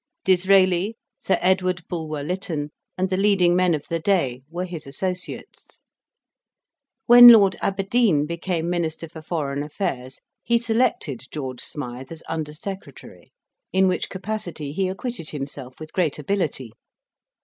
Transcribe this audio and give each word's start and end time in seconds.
Disraeli, 0.25 0.97
Sir 1.19 1.37
Edward 1.41 1.83
Bulwer 1.87 2.23
Lytton, 2.23 2.71
and 2.97 3.11
the 3.11 3.17
leading 3.17 3.55
men 3.55 3.75
of 3.75 3.85
the 3.87 3.99
day, 3.99 4.41
were 4.49 4.65
his 4.65 4.87
associates. 4.87 5.79
When 7.05 7.27
Lord 7.27 7.55
Aberdeen 7.61 8.25
became 8.25 8.67
Minister 8.67 9.07
for 9.07 9.21
Foreign 9.21 9.61
Affairs 9.61 10.19
he 10.41 10.57
selected 10.57 11.27
George 11.31 11.61
Smythe 11.61 12.11
as 12.11 12.23
under 12.27 12.51
secretary; 12.53 13.31
in 13.71 13.87
which 13.87 14.09
capacity 14.09 14.71
he 14.71 14.87
acquitted 14.87 15.29
himself 15.29 15.79
with 15.79 15.93
great 15.93 16.17
ability. 16.17 16.71